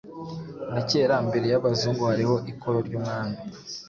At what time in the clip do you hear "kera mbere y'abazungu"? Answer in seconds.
0.89-2.01